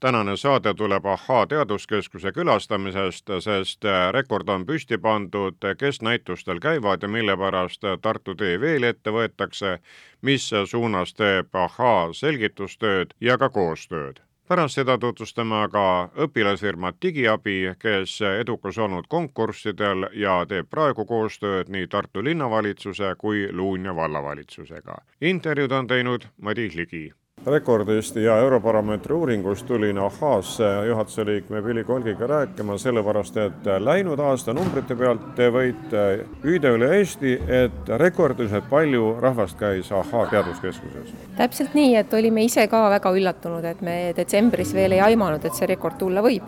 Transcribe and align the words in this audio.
tänane 0.00 0.36
saade 0.36 0.74
tuleb 0.74 1.06
Ahhaa 1.06 1.46
teaduskeskuse 1.46 2.32
külastamisest, 2.32 3.30
sest 3.40 3.84
rekord 4.10 4.48
on 4.48 4.66
püsti 4.66 4.98
pandud, 4.98 5.60
kes 5.78 6.02
näitustel 6.02 6.60
käivad 6.60 7.02
ja 7.02 7.08
mille 7.08 7.36
pärast 7.36 7.84
Tartu 8.02 8.34
tee 8.34 8.60
veel 8.60 8.82
ette 8.82 9.10
võetakse, 9.10 9.78
mis 10.22 10.50
suunas 10.64 11.14
teeb 11.14 11.54
Ahhaa 11.54 12.12
selgitustööd 12.12 13.14
ja 13.20 13.38
ka 13.38 13.48
koostööd 13.48 14.20
pärast 14.50 14.74
seda 14.74 14.96
tutvustame 14.98 15.54
aga 15.62 15.82
õpilasfirmat 16.24 16.96
Digiabi, 17.02 17.70
kes 17.78 18.16
edukas 18.40 18.78
olnud 18.82 19.06
konkurssidel 19.08 20.08
ja 20.18 20.40
teeb 20.50 20.66
praegu 20.70 21.04
koostööd 21.06 21.70
nii 21.70 21.86
Tartu 21.86 22.24
linnavalitsuse 22.24 23.14
kui 23.18 23.46
Luunja 23.52 23.94
vallavalitsusega. 23.96 24.98
intervjuud 25.20 25.72
on 25.72 25.86
teinud 25.86 26.26
Madis 26.42 26.74
Ligi 26.74 27.12
rekordist 27.46 28.16
ja 28.16 28.36
Eurobaromeetri 28.38 29.14
uuringust 29.14 29.66
tulin 29.66 29.98
Ahhaasse 29.98 30.64
juhatuse 30.86 31.24
liikme 31.24 31.62
Billy 31.62 31.84
Kolgiga 31.84 32.26
rääkima, 32.26 32.76
sellepärast 32.78 33.36
et 33.36 33.70
läinud 33.78 34.20
aasta 34.20 34.52
numbrite 34.52 34.96
pealt 34.96 35.24
te 35.36 35.48
võite 35.52 36.04
hüüda 36.44 36.74
üle 36.76 36.90
Eesti, 36.98 37.38
et 37.48 37.92
rekordiliselt 38.02 38.68
palju 38.70 39.14
rahvast 39.20 39.58
käis 39.58 39.92
Ahhaa 39.92 40.26
teaduskeskuses. 40.30 41.14
täpselt 41.36 41.74
nii, 41.74 41.96
et 41.96 42.14
olime 42.14 42.44
ise 42.44 42.66
ka 42.68 42.82
väga 42.90 43.14
üllatunud, 43.16 43.64
et 43.64 43.80
me 43.80 43.96
detsembris 44.16 44.74
veel 44.76 44.98
ei 44.98 45.04
aimanud, 45.10 45.44
et 45.44 45.56
see 45.56 45.70
rekord 45.70 45.98
tulla 45.98 46.22
võib. 46.22 46.44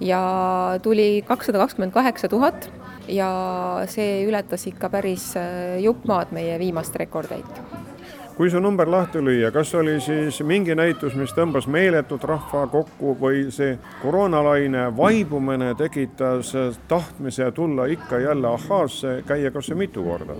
ja 0.00 0.78
tuli 0.82 1.24
kakssada 1.26 1.58
kakskümmend 1.58 1.92
kaheksa 1.92 2.28
tuhat 2.28 2.68
ja 3.08 3.30
see 3.88 4.26
ületas 4.28 4.66
ikka 4.66 4.90
päris 4.92 5.32
jupp 5.80 6.04
maad 6.04 6.36
meie 6.36 6.58
viimast 6.58 6.96
rekordeid 6.96 7.95
kui 8.36 8.50
see 8.52 8.60
number 8.60 8.88
lahti 8.92 9.22
lüüa, 9.24 9.48
kas 9.52 9.70
oli 9.78 9.96
siis 10.04 10.42
mingi 10.44 10.74
näitus, 10.76 11.14
mis 11.16 11.32
tõmbas 11.32 11.64
meeletut 11.72 12.24
rahva 12.28 12.66
kokku 12.68 13.14
või 13.20 13.46
see 13.54 13.78
koroonalaine 14.02 14.90
vaibumine 14.96 15.72
tekitas 15.78 16.52
tahtmise 16.88 17.48
tulla 17.56 17.88
ikka 17.88 18.20
jälle 18.20 18.50
ahhaasse, 18.52 19.22
käia 19.28 19.50
kas 19.54 19.72
või 19.72 19.86
mitu 19.86 20.04
korda? 20.04 20.36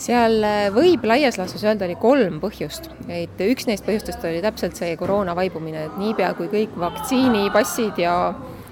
seal 0.00 0.40
võib 0.72 1.04
laias 1.04 1.36
laastus 1.36 1.60
öelda, 1.60 1.84
oli 1.84 1.94
kolm 2.00 2.38
põhjust, 2.40 2.88
et 3.12 3.40
üks 3.44 3.66
neist 3.68 3.84
põhjustest 3.84 4.24
oli 4.24 4.40
täpselt 4.40 4.78
see 4.80 4.94
koroona 4.96 5.34
vaibumine, 5.36 5.84
et 5.86 5.98
niipea 6.00 6.32
kui 6.38 6.48
kõik 6.48 6.78
vaktsiinipassid 6.80 8.00
ja 8.00 8.14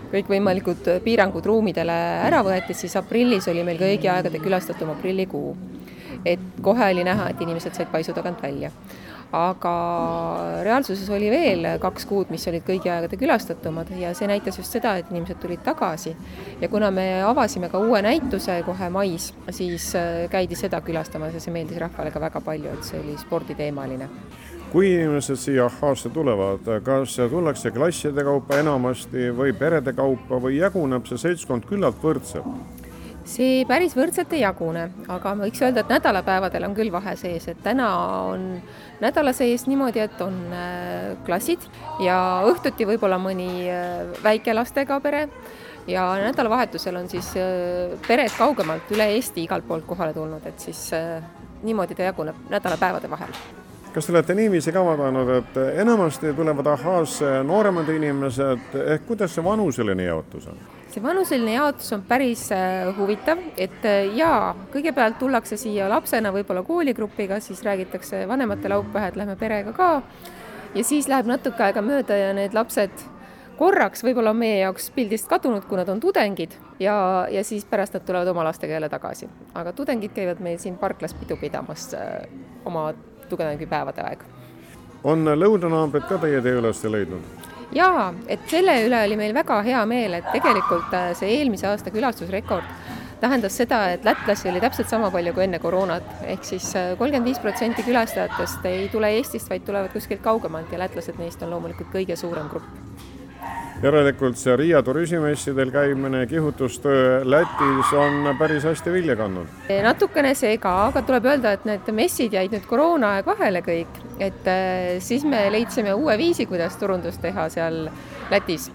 kõikvõimalikud 0.09 0.89
piirangud 1.05 1.47
ruumidele 1.47 1.99
ära 2.25 2.41
võeti, 2.47 2.75
siis 2.75 2.97
aprillis 2.97 3.47
oli 3.53 3.63
meil 3.63 3.77
kõigi 3.81 4.09
aegade 4.09 4.41
külastatum 4.41 4.95
aprillikuu 4.97 5.53
et 6.25 6.41
kohe 6.63 6.91
oli 6.93 7.05
näha, 7.05 7.31
et 7.31 7.41
inimesed 7.41 7.77
said 7.77 7.93
paisu 7.93 8.15
tagant 8.17 8.43
välja. 8.43 8.71
aga 9.33 9.73
reaalsuses 10.65 11.11
oli 11.13 11.27
veel 11.29 11.67
kaks 11.83 12.07
kuud, 12.09 12.31
mis 12.33 12.47
olid 12.49 12.63
kõigi 12.65 12.89
aegade 12.89 13.19
külastatumad 13.21 13.91
ja 14.01 14.15
see 14.17 14.25
näitas 14.31 14.57
just 14.57 14.73
seda, 14.73 14.95
et 14.97 15.11
inimesed 15.13 15.37
tulid 15.43 15.61
tagasi. 15.65 16.17
ja 16.61 16.69
kuna 16.69 16.91
me 16.91 17.23
avasime 17.23 17.69
ka 17.69 17.79
uue 17.79 18.03
näituse 18.03 18.63
kohe 18.65 18.89
mais, 18.91 19.35
siis 19.51 19.95
äh, 19.95 20.29
käidi 20.31 20.57
seda 20.57 20.81
külastamas 20.81 21.35
ja 21.35 21.41
see 21.41 21.53
meeldis 21.53 21.79
rahvale 21.79 22.11
ka 22.11 22.21
väga 22.21 22.41
palju, 22.41 22.73
et 22.73 22.85
see 22.85 23.01
oli 23.01 23.19
sporditeemaline 23.21 24.09
kui 24.73 24.91
inimesed 24.95 25.37
siia 25.41 25.65
Ahhaasse 25.65 26.11
tulevad, 26.13 26.67
kas 26.85 27.17
tullakse 27.31 27.71
klasside 27.73 28.25
kaupa 28.25 28.59
enamasti 28.61 29.31
või 29.37 29.55
perede 29.57 29.95
kaupa 29.97 30.41
või 30.43 30.59
jaguneb 30.59 31.09
see 31.09 31.21
seltskond 31.23 31.65
küllalt 31.69 32.03
võrdselt? 32.03 32.88
See 33.29 33.63
päris 33.69 33.95
võrdselt 33.97 34.33
ei 34.37 34.43
jagune, 34.43 34.89
aga 35.13 35.35
võiks 35.39 35.61
öelda, 35.63 35.85
et 35.85 35.93
nädalapäevadel 35.93 36.67
on 36.69 36.75
küll 36.77 36.93
vahe 36.93 37.15
sees, 37.21 37.49
et 37.51 37.61
täna 37.65 37.89
on 38.31 38.47
nädala 39.03 39.35
sees 39.37 39.67
niimoodi, 39.69 40.03
et 40.05 40.21
on 40.25 40.37
äh, 40.55 41.15
klassid 41.27 41.65
ja 42.05 42.19
õhtuti 42.49 42.89
võib-olla 42.89 43.21
mõni 43.23 43.69
äh, 43.69 44.09
väikelastega 44.25 45.01
pere 45.05 45.27
ja 45.89 46.09
nädalavahetusel 46.25 46.97
on 47.01 47.09
siis 47.13 47.31
äh, 47.39 47.95
pered 48.09 48.33
kaugemalt 48.39 48.91
üle 48.97 49.11
Eesti 49.19 49.45
igalt 49.45 49.69
poolt 49.69 49.87
kohale 49.89 50.17
tulnud, 50.17 50.45
et 50.49 50.69
siis 50.69 50.89
niimoodi 51.63 51.97
ta 51.99 52.09
jaguneb 52.09 52.49
nädalapäevade 52.51 53.11
vahel 53.11 53.39
kas 53.93 54.07
te 54.07 54.13
olete 54.13 54.35
niiviisi 54.37 54.73
ka 54.73 54.83
vaadanud, 54.85 55.31
et 55.41 55.57
enamasti 55.83 56.33
tulevad 56.37 56.67
ahhaasse 56.71 57.39
nooremad 57.43 57.89
inimesed, 57.91 58.77
ehk 58.85 59.09
kuidas 59.09 59.33
see 59.35 59.45
vanuseline 59.45 60.05
jaotus 60.07 60.47
on? 60.53 60.61
See 60.99 61.03
vanuseline 61.03 61.53
jaotus 61.53 61.93
on 61.93 62.03
päris 62.03 62.49
äh, 62.53 62.97
huvitav, 62.97 63.39
et 63.57 63.85
äh, 63.87 64.09
jaa, 64.17 64.55
kõigepealt 64.73 65.19
tullakse 65.21 65.57
siia 65.57 65.89
lapsena 65.89 66.33
võib-olla 66.35 66.65
kooligrupiga, 66.67 67.39
siis 67.41 67.63
räägitakse 67.63 68.25
vanemate 68.29 68.69
laupäev, 68.69 69.13
et 69.13 69.17
lähme 69.17 69.37
perega 69.39 69.73
ka 69.77 69.91
ja 70.75 70.85
siis 70.85 71.09
läheb 71.09 71.29
natuke 71.31 71.63
aega 71.63 71.83
mööda 71.83 72.17
ja 72.19 72.33
need 72.35 72.57
lapsed 72.57 73.05
korraks 73.59 74.03
võib-olla 74.03 74.35
on 74.35 74.41
meie 74.43 74.59
jaoks 74.65 74.91
pildist 74.95 75.29
kadunud, 75.31 75.67
kui 75.69 75.79
nad 75.79 75.89
on 75.89 76.01
tudengid 76.03 76.57
ja, 76.83 77.27
ja 77.31 77.45
siis 77.47 77.67
pärast 77.69 77.95
nad 77.95 78.07
tulevad 78.07 78.29
oma 78.35 78.49
lastega 78.49 78.75
jälle 78.75 78.89
tagasi. 78.91 79.29
aga 79.55 79.73
tudengid 79.73 80.15
käivad 80.17 80.43
meil 80.43 80.59
siin 80.59 80.79
parklas 80.79 81.15
pidu 81.15 81.39
pidamas 81.39 81.93
äh, 81.95 82.25
oma 82.65 82.91
tudengipäevade 83.29 84.03
aeg. 84.03 84.25
on 85.05 85.31
lõunanaabrid 85.31 86.09
ka 86.11 86.19
teie 86.27 86.43
tee 86.43 86.59
üles 86.59 86.83
leidnud? 86.85 87.38
Jaa, 87.75 88.13
et 88.29 88.47
selle 88.51 88.75
üle 88.87 89.03
oli 89.07 89.17
meil 89.21 89.35
väga 89.37 89.61
hea 89.67 89.85
meel, 89.89 90.19
et 90.19 90.31
tegelikult 90.33 90.95
äh, 90.97 91.13
see 91.19 91.39
eelmise 91.39 91.69
aasta 91.71 91.93
külastusrekord 91.95 92.77
tähendas 93.21 93.57
seda, 93.59 93.81
et 93.93 94.05
lätlasi 94.07 94.49
oli 94.51 94.61
täpselt 94.63 94.91
sama 94.91 95.11
palju 95.11 95.35
kui 95.35 95.45
enne 95.49 95.59
koroonat, 95.63 96.13
ehk 96.35 96.47
siis 96.47 96.69
äh, 96.79 96.93
kolmkümmend 96.99 97.33
viis 97.33 97.41
protsenti 97.43 97.87
külastajatest 97.87 98.69
ei 98.71 98.87
tule 98.93 99.11
Eestist, 99.19 99.51
vaid 99.51 99.67
tulevad 99.67 99.93
kuskilt 99.95 100.23
kaugemalt 100.25 100.73
ja 100.73 100.85
lätlased 100.85 101.19
neist 101.19 101.43
on 101.43 101.57
loomulikult 101.57 101.91
kõige 101.95 102.17
suurem 102.17 102.49
grupp 102.53 102.88
järelikult 103.83 104.39
see 104.39 104.57
Riia 104.59 104.83
turismimessidel 104.83 105.71
käimine, 105.71 106.27
kihutustöö 106.27 107.21
Lätis 107.25 107.93
on 107.95 108.37
päris 108.39 108.65
hästi 108.65 108.93
vilja 108.93 109.17
kandnud. 109.17 109.47
natukene 109.83 110.35
see 110.35 110.57
ka, 110.59 110.75
aga 110.87 111.03
tuleb 111.03 111.29
öelda, 111.31 111.53
et 111.53 111.65
need 111.69 111.91
messid 111.95 112.35
jäid 112.35 112.55
nüüd 112.55 112.67
koroonaaeg 112.67 113.27
vahele 113.27 113.63
kõik, 113.67 114.01
et 114.19 114.51
äh, 114.51 114.99
siis 114.99 115.25
me 115.25 115.47
leidsime 115.53 115.95
uue 115.95 116.19
viisi, 116.19 116.47
kuidas 116.47 116.77
turundust 116.77 117.23
teha 117.23 117.49
seal 117.49 117.87
Lätis. 118.31 118.71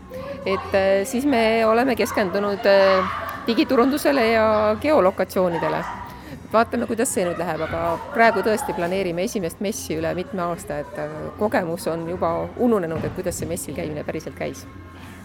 et 0.45 0.71
äh, 0.75 1.03
siis 1.03 1.25
me 1.25 1.65
oleme 1.65 1.95
keskendunud 1.95 2.65
äh, 2.65 3.19
digiturundusele 3.47 4.27
ja 4.31 4.47
geolokatsioonidele 4.81 5.83
vaatame, 6.53 6.87
kuidas 6.87 7.13
see 7.13 7.25
nüüd 7.25 7.39
läheb, 7.41 7.65
aga 7.65 7.81
praegu 8.13 8.43
tõesti 8.45 8.75
planeerime 8.77 9.25
esimest 9.27 9.61
messi 9.63 9.97
üle 9.97 10.13
mitme 10.17 10.43
aasta, 10.45 10.81
et 10.83 10.97
äh, 11.01 11.13
kogemus 11.39 11.87
on 11.91 12.07
juba 12.09 12.33
ununenud, 12.61 13.03
et 13.03 13.15
kuidas 13.17 13.39
see 13.41 13.49
messil 13.49 13.77
käimine 13.77 14.05
päriselt 14.05 14.37
käis. 14.37 14.65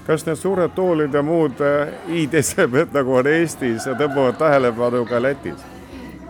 kas 0.06 0.24
need 0.24 0.38
suured 0.40 0.72
toolid 0.74 1.14
ja 1.14 1.22
muud 1.22 1.60
äh, 1.60 1.90
i-desemed, 2.22 2.94
nagu 2.96 3.18
on 3.20 3.26
Eestis, 3.28 3.88
tõmbavad 3.88 4.38
tähelepanu 4.40 5.04
ka 5.08 5.20
Lätis? 5.22 5.66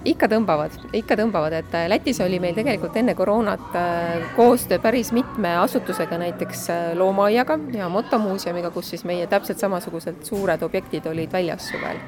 ikka 0.09 0.29
tõmbavad, 0.31 0.75
ikka 0.97 1.17
tõmbavad, 1.21 1.55
et 1.61 1.75
äh, 1.79 1.87
Lätis 1.91 2.19
oli 2.25 2.41
meil 2.43 2.57
tegelikult 2.59 2.97
enne 2.97 3.15
koroonat 3.15 3.79
koostöö 4.37 4.81
päris 4.83 5.13
mitme 5.13 5.53
asutusega, 5.63 6.19
näiteks 6.19 6.67
loomaaiaga 6.99 7.59
ja 7.77 7.89
motomuuseumiga, 7.93 8.71
kus 8.75 8.91
siis 8.95 9.05
meie 9.05 9.27
täpselt 9.31 9.63
samasugused 9.63 10.25
suured 10.27 10.63
objektid 10.67 11.07
olid 11.07 11.33
väljas 11.33 11.71
suvel. 11.71 12.03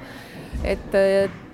Et 0.64 0.94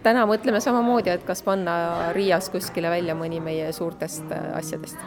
täna 0.07 0.27
mõtleme 0.29 0.61
samamoodi, 0.63 1.11
et 1.11 1.25
kas 1.27 1.43
panna 1.43 1.77
Riias 2.15 2.51
kuskile 2.53 2.91
välja 2.91 3.17
mõni 3.19 3.41
meie 3.43 3.73
suurtest 3.75 4.31
äh, 4.31 4.51
asjadest. 4.59 5.01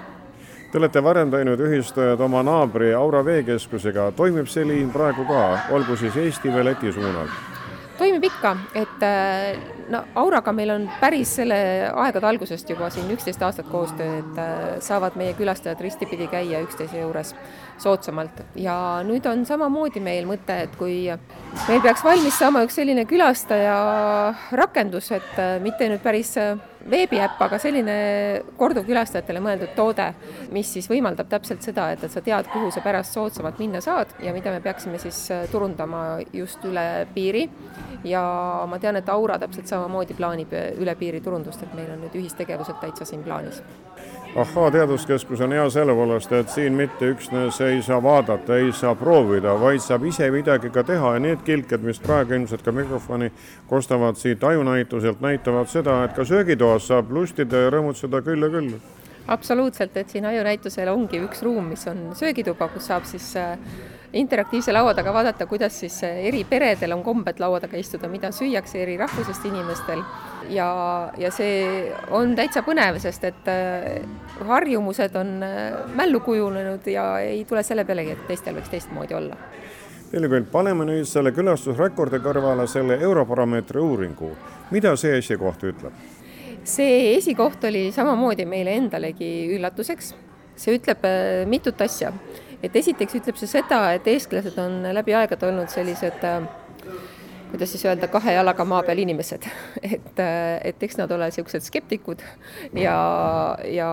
Te 0.69 0.77
olete 0.77 1.01
varem 1.01 1.31
teinud 1.33 1.61
ühistööd 1.65 2.19
oma 2.21 2.44
naabri 2.45 2.91
Aura 2.94 3.24
veekeskusega, 3.25 4.12
toimib 4.18 4.50
see 4.51 4.68
liin 4.68 4.91
praegu 4.94 5.25
ka, 5.25 5.45
olgu 5.74 5.97
siis 5.97 6.18
Eesti 6.19 6.53
või 6.53 6.68
Läti 6.69 6.94
suunal? 6.94 7.31
toimib 8.00 8.24
ikka, 8.24 8.53
et 8.79 9.01
äh, 9.03 9.57
no 9.89 10.03
Auraga 10.15 10.53
meil 10.56 10.71
on 10.74 10.86
päris 11.01 11.31
selle 11.39 11.57
aegade 11.89 12.27
algusest 12.30 12.69
juba 12.69 12.89
siin 12.94 13.09
üksteist 13.13 13.41
aastat 13.45 13.69
koostöö, 13.71 14.19
et 14.21 14.39
äh, 14.41 14.63
saavad 14.86 15.18
meie 15.19 15.33
külastajad 15.38 15.81
ristipidi 15.83 16.30
käia 16.31 16.62
üksteise 16.65 17.01
juures 17.01 17.33
soodsamalt. 17.80 18.44
Ja 18.59 18.75
nüüd 19.07 19.25
on 19.30 19.45
samamoodi 19.50 20.03
meil 20.03 20.27
mõte, 20.30 20.62
et 20.65 20.75
kui 20.80 21.01
meil 21.68 21.83
peaks 21.86 22.03
valmis 22.06 22.38
saama 22.39 22.63
üks 22.68 22.80
selline 22.80 23.06
külastaja 23.09 23.77
rakendus, 24.59 25.12
et 25.15 25.39
äh, 25.39 25.57
mitte 25.63 25.89
nüüd 25.89 26.03
päris 26.06 26.36
äh, 26.39 26.57
veebiäpp, 26.89 27.41
aga 27.43 27.59
selline 27.61 27.95
korduvkülastajatele 28.59 29.41
mõeldud 29.43 29.73
toode, 29.77 30.07
mis 30.55 30.71
siis 30.75 30.89
võimaldab 30.91 31.29
täpselt 31.31 31.65
seda, 31.65 31.89
et, 31.93 32.03
et 32.05 32.13
sa 32.13 32.23
tead, 32.25 32.47
kuhu 32.53 32.71
sa 32.73 32.83
pärast 32.85 33.17
soodsamalt 33.17 33.59
minna 33.59 33.81
saad 33.83 34.13
ja 34.23 34.33
mida 34.35 34.53
me 34.55 34.61
peaksime 34.63 35.01
siis 35.01 35.25
äh, 35.35 35.45
turundama 35.51 36.03
just 36.33 36.63
üle 36.69 37.07
piiri. 37.13 37.47
Ja 38.07 38.21
ma 38.69 38.79
tean, 38.79 38.95
et 38.95 39.09
Aura 39.11 39.35
täpselt 39.41 39.67
samamoodi 39.67 40.15
plaanib 40.15 40.53
üle 40.79 40.95
piiri 40.95 41.19
turundust, 41.21 41.63
et 41.65 41.75
meil 41.75 41.91
on 41.91 42.05
nüüd 42.05 42.15
ühistegevused 42.21 42.79
täitsa 42.79 43.07
siin 43.07 43.25
plaanis 43.25 43.59
ahhaa, 44.35 44.71
teaduskeskus 44.71 45.41
on 45.41 45.51
hea 45.51 45.69
selle 45.69 45.93
poolest, 45.95 46.31
et 46.31 46.49
siin 46.53 46.73
mitte 46.77 47.09
üksnes 47.13 47.61
ei 47.65 47.81
saa 47.81 47.97
vaadata, 48.03 48.57
ei 48.57 48.71
saa 48.75 48.93
proovida, 48.95 49.55
vaid 49.59 49.81
saab 49.83 50.05
ise 50.09 50.29
midagi 50.31 50.69
ka 50.69 50.83
teha 50.83 51.13
ja 51.15 51.23
need 51.23 51.41
kilked, 51.45 51.83
mis 51.85 51.99
praegu 52.03 52.37
ilmselt 52.37 52.63
ka 52.65 52.71
mikrofoni 52.71 53.31
kostavad 53.69 54.19
siit 54.21 54.43
ajunäituselt, 54.43 55.21
näitavad 55.21 55.71
seda, 55.71 56.03
et 56.05 56.15
ka 56.17 56.25
söögitoas 56.25 56.87
saab 56.87 57.11
lustida 57.11 57.65
ja 57.65 57.73
rõõmutseda 57.73 58.21
küll 58.25 58.45
ja 58.45 58.51
küll. 58.53 58.77
Absoluutselt, 59.29 59.97
et 59.97 60.09
siin 60.09 60.25
ajunäitusel 60.25 60.89
ongi 60.89 61.21
üks 61.21 61.43
ruum, 61.45 61.67
mis 61.69 61.85
on 61.87 62.09
söögituba, 62.17 62.67
kus 62.73 62.87
saab 62.89 63.05
siis 63.05 63.27
äh, 63.37 63.57
interaktiivse 64.13 64.73
laua 64.73 64.94
taga 64.97 65.13
vaadata, 65.13 65.45
kuidas 65.45 65.79
siis 65.79 66.00
äh, 66.03 66.23
eri 66.29 66.44
peredel 66.50 66.95
on 66.95 67.03
kombed 67.03 67.39
laua 67.39 67.59
taga 67.61 67.77
istuda, 67.77 68.09
mida 68.09 68.31
süüakse 68.33 68.81
eri 68.81 68.97
rahvusest 68.97 69.45
inimestel 69.45 70.01
ja, 70.50 70.69
ja 71.17 71.31
see 71.31 71.91
on 72.15 72.33
täitsa 72.38 72.63
põnev, 72.65 72.97
sest 73.03 73.27
et 73.29 73.51
äh, 73.51 74.00
harjumused 74.50 75.15
on 75.19 75.35
mällu 75.95 76.23
kujunenud 76.25 76.88
ja 76.89 77.11
ei 77.21 77.44
tule 77.45 77.63
selle 77.63 77.85
pealegi, 77.85 78.15
et 78.15 78.27
teistel 78.27 78.57
võiks 78.57 78.71
teistmoodi 78.73 79.17
olla. 79.17 79.38
Heli 80.09 80.25
Küll, 80.25 80.45
paneme 80.50 80.88
nüüd 80.89 81.05
selle 81.05 81.29
külastusrekordi 81.35 82.17
kõrvale 82.25 82.65
selle 82.67 82.97
Eurobaromeetri 82.97 83.81
uuringu. 83.81 84.31
mida 84.71 84.95
see 84.97 85.17
esikoht 85.17 85.63
ütleb? 85.63 85.94
see 86.63 87.15
esikoht 87.17 87.63
oli 87.69 87.91
samamoodi 87.94 88.45
meile 88.45 88.73
endalegi 88.73 89.29
üllatuseks. 89.55 90.13
see 90.55 90.75
ütleb 90.79 91.05
mitut 91.47 91.81
asja. 91.81 92.12
Et 92.63 92.75
esiteks 92.75 93.19
ütleb 93.21 93.39
see 93.39 93.51
seda, 93.51 93.83
et 93.95 94.07
eestlased 94.07 94.57
on 94.61 94.81
läbi 94.94 95.15
aegade 95.15 95.47
olnud 95.47 95.71
sellised 95.71 96.25
äh, 96.27 96.44
kuidas 97.51 97.71
siis 97.71 97.85
öelda, 97.85 98.07
kahe 98.07 98.33
jalaga 98.33 98.65
maa 98.65 98.83
peal 98.83 99.01
inimesed, 99.01 99.47
et, 99.94 100.19
äh, 100.19 100.59
et 100.63 100.83
eks 100.83 101.00
nad 101.00 101.11
ole 101.11 101.29
niisugused 101.29 101.65
skeptikud 101.65 102.23
ja, 102.77 102.97
ja 103.65 103.89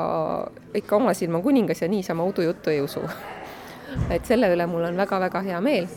ikka 0.75 0.97
oma 0.97 1.15
silm 1.15 1.39
on 1.39 1.45
kuningas 1.47 1.83
ja 1.83 1.89
niisama 1.89 2.25
udujuttu 2.25 2.71
ei 2.71 2.81
usu. 2.85 3.03
et 4.15 4.27
selle 4.29 4.51
üle 4.53 4.67
mul 4.69 4.85
on 4.91 4.99
väga-väga 4.99 5.43
hea 5.47 5.61
meel 5.65 5.89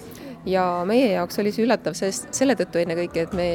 ja 0.46 0.64
meie 0.88 1.12
jaoks 1.12 1.40
oli 1.42 1.52
see 1.54 1.66
üllatav, 1.66 1.96
sest 1.98 2.30
selle 2.36 2.56
tõttu 2.60 2.80
ennekõike, 2.82 3.26
et 3.26 3.34
me, 3.36 3.48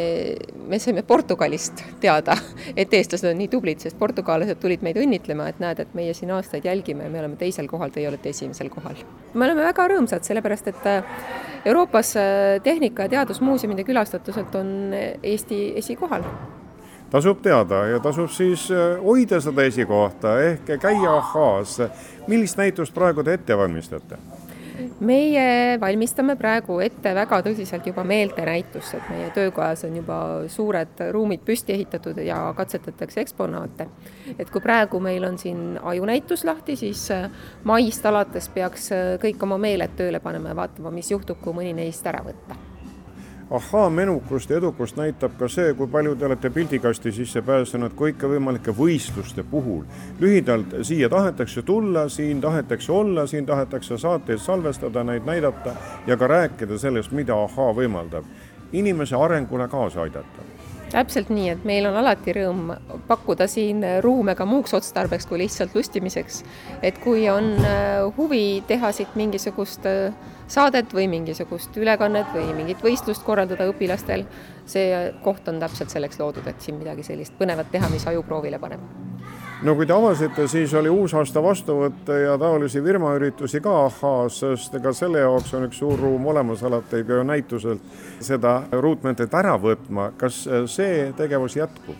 me 0.68 0.80
saime 0.82 1.04
Portugalist 1.06 1.84
teada, 2.02 2.36
et 2.80 2.92
eestlased 2.94 3.30
on 3.30 3.38
nii 3.40 3.50
tublid, 3.52 3.80
sest 3.84 3.98
portugallased 4.00 4.60
tulid 4.62 4.84
meid 4.84 4.98
õnnitlema, 5.00 5.48
et 5.50 5.62
näed, 5.62 5.80
et 5.84 5.94
meie 5.96 6.14
siin 6.16 6.34
aastaid 6.36 6.66
jälgime, 6.68 7.08
me 7.08 7.22
oleme 7.22 7.40
teisel 7.40 7.68
kohal, 7.70 7.92
teie 7.94 8.08
olete 8.10 8.32
esimesel 8.34 8.70
kohal. 8.72 9.00
me 9.34 9.48
oleme 9.48 9.64
väga 9.64 9.88
rõõmsad, 9.94 10.26
sellepärast 10.26 10.68
et 10.74 10.90
äh, 10.90 11.22
Euroopas 11.64 12.16
äh, 12.20 12.60
tehnika- 12.62 13.08
ja 13.08 13.16
teadusmuuseumide 13.18 13.84
külastatuselt 13.84 14.54
on 14.54 14.92
Eesti 15.22 15.72
esikohal 15.80 16.26
tasub 17.14 17.42
teada 17.42 17.84
ja 17.86 18.00
tasub 18.02 18.30
siis 18.34 18.66
äh, 18.74 18.98
hoida 19.02 19.38
seda 19.40 19.62
esikohta 19.62 20.38
ehk 20.42 20.74
käia 20.82 21.16
ahhaas. 21.16 21.78
millist 22.26 22.58
näitust 22.58 22.94
praegu 22.94 23.22
te 23.22 23.38
ette 23.38 23.56
valmistate? 23.56 24.18
Meie 25.00 25.78
valmistame 25.80 26.36
praegu 26.38 26.78
ette 26.84 27.14
väga 27.14 27.40
tõsiselt 27.46 27.86
juba 27.86 28.04
meeltenäitust, 28.06 28.94
et 28.98 29.08
meie 29.10 29.30
töökojas 29.34 29.84
on 29.88 29.96
juba 29.98 30.18
suured 30.52 31.02
ruumid 31.14 31.42
püsti 31.46 31.74
ehitatud 31.74 32.18
ja 32.24 32.38
katsetatakse 32.56 33.20
eksponaate. 33.24 33.88
et 34.38 34.50
kui 34.50 34.60
praegu 34.60 35.00
meil 35.00 35.24
on 35.24 35.38
siin 35.38 35.78
ajunäitus 35.82 36.44
lahti, 36.44 36.76
siis 36.76 37.10
äh, 37.10 37.30
maist 37.64 38.06
alates 38.06 38.48
peaks 38.48 38.92
äh, 38.92 39.16
kõik 39.22 39.42
oma 39.42 39.58
meeled 39.58 39.96
tööle 39.96 40.20
panema 40.20 40.54
ja 40.54 40.56
vaatama, 40.56 40.90
mis 40.90 41.10
juhtub, 41.10 41.40
kui 41.40 41.52
mõni 41.52 41.74
neist 41.74 42.06
ära 42.06 42.22
võtta 42.24 42.73
ahhaa-menukust 43.50 44.50
ja 44.50 44.56
edukust 44.56 44.96
näitab 44.96 45.36
ka 45.38 45.48
see, 45.48 45.74
kui 45.74 45.86
palju 45.90 46.14
te 46.16 46.26
olete 46.26 46.50
pildikasti 46.50 47.12
sisse 47.12 47.42
pääsenud 47.42 47.92
kõikvõimalike 47.98 48.72
võistluste 48.76 49.44
puhul. 49.50 49.84
lühidalt, 50.20 50.74
siia 50.82 51.08
tahetakse 51.08 51.62
tulla, 51.62 52.08
siin 52.08 52.40
tahetakse 52.40 52.92
olla, 52.92 53.26
siin 53.26 53.46
tahetakse 53.46 53.98
saateid 53.98 54.38
salvestada, 54.38 55.04
neid 55.04 55.26
näidata 55.26 55.76
ja 56.06 56.16
ka 56.16 56.26
rääkida 56.26 56.78
sellest, 56.78 57.12
mida 57.12 57.36
ahhaa 57.36 57.72
võimaldab. 57.72 58.24
inimese 58.72 59.16
arengule 59.16 59.68
kaasa 59.68 60.02
aidata 60.02 60.53
täpselt 60.94 61.30
nii, 61.34 61.48
et 61.54 61.64
meil 61.66 61.88
on 61.88 61.96
alati 61.98 62.34
rõõm 62.36 62.70
pakkuda 63.08 63.48
siin 63.50 63.82
ruume 64.04 64.36
ka 64.38 64.46
muuks 64.48 64.74
otstarbeks 64.78 65.26
kui 65.30 65.40
lihtsalt 65.42 65.74
lustimiseks. 65.74 66.42
et 66.82 66.98
kui 67.02 67.28
on 67.30 67.50
äh, 67.58 68.04
huvi 68.16 68.62
teha 68.68 68.92
siit 68.92 69.16
mingisugust 69.18 69.86
äh, 69.90 70.14
saadet 70.48 70.94
või 70.94 71.08
mingisugust 71.10 71.76
ülekannet 71.80 72.30
või 72.34 72.52
mingit 72.54 72.82
võistlust 72.84 73.24
korraldada 73.24 73.66
õpilastel, 73.70 74.26
see 74.66 75.10
koht 75.24 75.48
on 75.48 75.60
täpselt 75.60 75.90
selleks 75.90 76.20
loodud, 76.20 76.46
et 76.46 76.60
siin 76.60 76.78
midagi 76.78 77.02
sellist 77.06 77.34
põnevat 77.38 77.72
teha, 77.72 77.90
mis 77.92 78.06
aju 78.10 78.22
proovile 78.26 78.60
paneb 78.62 79.13
no 79.64 79.74
kui 79.74 79.86
te 79.86 79.94
avasite, 79.96 80.46
siis 80.48 80.74
oli 80.76 80.90
uusaasta 80.92 81.42
vastuvõtt 81.42 82.10
ja 82.20 82.36
taolisi 82.40 82.82
firmaüritusi 82.84 83.60
ka 83.64 83.74
ahhaas, 83.86 84.40
sest 84.42 84.74
ega 84.76 84.92
selle 84.92 85.22
jaoks 85.24 85.54
on 85.56 85.68
üks 85.68 85.80
suur 85.80 86.00
ruum 86.00 86.26
olemas, 86.32 86.62
alati 86.62 87.00
ei 87.00 87.06
pea 87.08 87.24
näituselt 87.24 87.94
seda 88.20 88.58
ruutmeetrit 88.72 89.34
ära 89.34 89.56
võtma. 89.60 90.10
kas 90.20 90.44
see 90.66 91.12
tegevus 91.16 91.56
jätkub? 91.56 91.96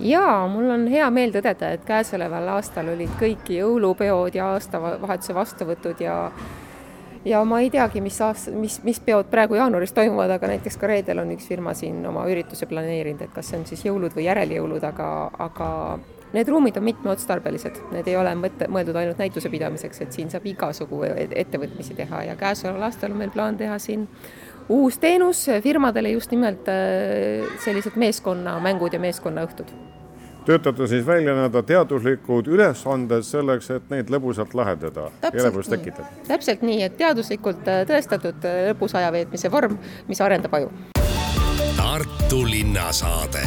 jaa, 0.00 0.46
mul 0.48 0.70
on 0.74 0.86
hea 0.90 1.10
meel 1.10 1.32
tõdeda, 1.34 1.74
et 1.76 1.84
käesoleval 1.86 2.48
aastal 2.56 2.88
olid 2.94 3.12
kõik 3.20 3.52
jõulupeod 3.52 4.34
ja 4.34 4.52
aastavahetuse 4.54 5.34
vastuvõtud 5.34 6.00
ja 6.00 6.18
ja 7.24 7.44
ma 7.44 7.60
ei 7.60 7.70
teagi, 7.70 8.00
mis 8.04 8.20
aasta, 8.20 8.52
mis, 8.52 8.80
mis 8.84 9.00
peod 9.00 9.28
praegu 9.32 9.56
jaanuaris 9.60 9.92
toimuvad, 9.92 10.30
aga 10.30 10.48
näiteks 10.54 10.76
ka 10.80 10.88
reedel 10.88 11.20
on 11.22 11.36
üks 11.36 11.46
firma 11.48 11.74
siin 11.76 12.04
oma 12.06 12.26
ürituse 12.28 12.66
planeerinud, 12.68 13.22
et 13.24 13.32
kas 13.32 13.52
see 13.52 13.60
on 13.60 13.68
siis 13.68 13.84
jõulud 13.86 14.16
või 14.16 14.26
järeljõulud, 14.26 14.84
aga, 14.84 15.08
aga 15.46 15.70
need 16.34 16.48
ruumid 16.50 16.76
on 16.76 16.84
mitmeotstarbelised, 16.88 17.78
need 17.94 18.08
ei 18.10 18.16
ole 18.18 18.34
mõtte, 18.38 18.68
mõeldud 18.72 18.98
ainult 18.98 19.20
näituse 19.22 19.50
pidamiseks, 19.52 20.02
et 20.04 20.16
siin 20.16 20.32
saab 20.32 20.46
igasugu 20.50 21.04
ettevõtmisi 21.06 21.96
teha 21.98 22.24
ja 22.30 22.36
käesoleval 22.40 22.88
aastal 22.88 23.14
on 23.14 23.22
meil 23.22 23.32
plaan 23.34 23.58
teha 23.60 23.78
siin 23.82 24.08
uus 24.68 24.98
teenus 24.98 25.46
firmadele 25.62 26.14
just 26.16 26.32
nimelt 26.34 26.68
äh, 26.68 27.44
sellised 27.64 27.98
meeskonnamängud 28.00 28.92
ja 28.92 29.02
meeskonnaõhtud 29.02 29.74
töötate 30.44 30.86
siis 30.86 31.06
välja 31.06 31.32
nii-öelda 31.32 31.62
teaduslikud 31.62 32.48
ülesanded 32.52 33.24
selleks, 33.24 33.70
et 33.70 33.86
neid 33.92 34.10
lõbusalt 34.12 34.52
lahendada 34.56 35.08
ja 35.24 35.46
lõbust 35.46 35.72
tekitada? 35.72 36.08
täpselt 36.28 36.64
nii, 36.66 36.82
et 36.88 36.98
teaduslikult 37.00 37.68
äh, 37.70 37.84
tõestatud 37.88 38.44
äh, 38.48 38.60
lõbus 38.72 38.96
aja 38.98 39.12
veetmise 39.14 39.52
vorm, 39.52 39.78
mis 40.08 40.20
arendab 40.20 40.60
aju. 40.60 40.72
Tartu 41.76 42.44
linnasaade 42.48 43.46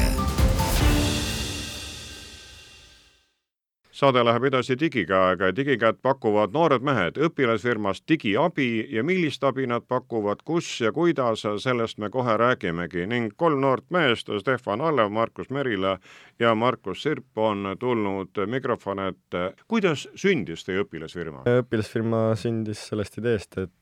saade 3.97 4.21
läheb 4.23 4.43
edasi 4.51 4.75
digikäega 4.79 5.49
ja 5.49 5.55
digikäed 5.55 5.97
pakuvad 6.05 6.53
noored 6.53 6.83
mehed 6.85 7.15
õpilasfirmast 7.27 8.03
Digiabi 8.09 8.85
ja 8.93 9.03
millist 9.03 9.43
abi 9.47 9.65
nad 9.67 9.87
pakuvad, 9.89 10.43
kus 10.45 10.69
ja 10.81 10.91
kuidas, 10.93 11.45
sellest 11.63 11.97
me 11.97 12.11
kohe 12.13 12.35
räägimegi 12.37 13.07
ning 13.09 13.33
kolm 13.35 13.63
noort 13.63 13.87
meest, 13.89 14.29
Stefan 14.41 14.81
Allev, 14.85 15.09
Markus 15.09 15.49
Merila 15.49 15.95
ja 16.39 16.53
Markus 16.55 17.01
Sirp 17.03 17.37
on 17.37 17.73
tulnud 17.79 18.37
mikrofoni 18.45 19.09
ette. 19.13 19.47
kuidas 19.67 20.07
sündis 20.15 20.65
teie 20.67 20.85
õpilasfirma? 20.85 21.47
õpilasfirma 21.63 22.21
sündis 22.37 22.85
sellest 22.91 23.17
ideest, 23.17 23.57
et, 23.57 23.73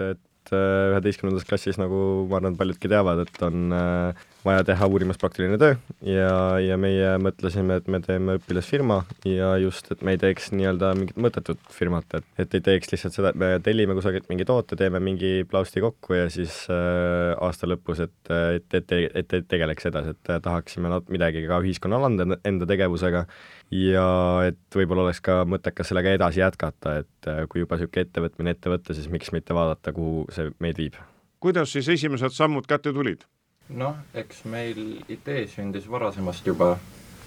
et 0.00 0.22
üheteistkümnendas 0.52 1.46
klassis, 1.48 1.78
nagu 1.80 2.26
ma 2.30 2.40
arvan, 2.40 2.56
paljudki 2.58 2.90
teavad, 2.90 3.22
et 3.24 3.42
on 3.46 3.74
äh, 3.74 4.24
vaja 4.44 4.64
teha 4.68 4.88
uurimuspraktiline 4.90 5.56
töö. 5.60 5.76
Ja, 6.04 6.34
ja 6.60 6.76
meie 6.80 7.14
mõtlesime, 7.22 7.78
et 7.80 7.88
me 7.90 8.00
teeme 8.04 8.36
õpilasfirma 8.38 9.00
ja 9.28 9.54
just, 9.62 9.88
et 9.94 10.04
me 10.04 10.14
ei 10.14 10.20
teeks 10.20 10.50
nii-öelda 10.52 10.92
mingit 10.98 11.20
mõttetut 11.26 11.62
firmat, 11.72 12.18
et, 12.18 12.28
et 12.44 12.58
ei 12.58 12.64
teeks 12.68 12.92
lihtsalt 12.92 13.16
seda, 13.16 13.32
et 13.32 13.40
me 13.40 13.50
tellime 13.64 13.96
kusagilt 13.96 14.28
mingi 14.32 14.46
toote, 14.48 14.76
teeme 14.80 15.00
mingi 15.04 15.32
plausti 15.48 15.82
kokku 15.84 16.18
ja 16.18 16.28
siis 16.32 16.64
äh, 16.72 17.32
aasta 17.38 17.70
lõpus, 17.70 18.04
et, 18.04 18.16
et, 18.58 18.68
et, 18.80 18.96
et, 19.08 19.36
et 19.40 19.50
tegeleks 19.50 19.90
edasi, 19.90 20.14
et 20.14 20.34
tahaksime 20.44 20.92
midagi 21.08 21.46
ka 21.48 21.62
ühiskonnale 21.64 22.12
anda 22.12 22.40
enda 22.44 22.68
tegevusega 22.68 23.24
ja 23.72 24.06
et 24.48 24.76
võib-olla 24.76 25.06
oleks 25.06 25.22
ka 25.24 25.42
mõttekas 25.48 25.90
sellega 25.90 26.14
edasi 26.16 26.42
jätkata, 26.42 26.98
et 27.04 27.30
äh, 27.30 27.44
kui 27.48 27.64
juba 27.64 27.78
niisugune 27.78 28.06
ettevõtmine 28.06 28.54
ette 28.54 28.72
võtta, 28.72 28.96
siis 28.96 29.08
miks 29.12 29.32
mitte 29.34 29.56
vaadata, 29.56 29.94
kuhu 29.96 30.26
see 30.34 30.50
meid 30.64 30.80
viib. 30.80 30.98
kuidas 31.40 31.72
siis 31.72 31.88
esimesed 31.88 32.32
sammud 32.32 32.66
kätte 32.66 32.92
tulid? 32.92 33.24
noh, 33.68 33.96
eks 34.14 34.44
meil 34.44 35.00
idee 35.08 35.46
sündis 35.48 35.88
varasemast 35.90 36.46
juba, 36.46 36.74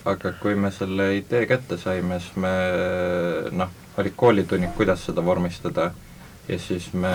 aga 0.05 0.33
kui 0.41 0.55
me 0.55 0.71
selle 0.71 1.15
idee 1.17 1.45
kätte 1.49 1.77
saime, 1.81 2.19
siis 2.19 2.35
me 2.37 2.53
noh, 3.51 3.71
olid 3.97 4.13
koolitunnid, 4.15 4.75
kuidas 4.77 5.05
seda 5.07 5.25
vormistada 5.25 5.91
ja 6.47 6.57
siis 6.61 6.91
me 6.93 7.11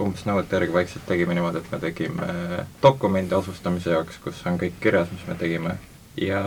umbes 0.00 0.24
nõuete 0.28 0.56
järgi 0.56 0.74
vaikselt 0.74 1.06
tegime 1.08 1.34
niimoodi, 1.36 1.60
et 1.60 1.72
me 1.72 1.80
tegime 1.82 2.28
dokumendi 2.82 3.34
asustamise 3.36 3.92
jaoks, 3.92 4.20
kus 4.22 4.40
on 4.48 4.58
kõik 4.60 4.78
kirjas, 4.80 5.10
mis 5.12 5.26
me 5.28 5.36
tegime, 5.40 5.76
ja 6.16 6.42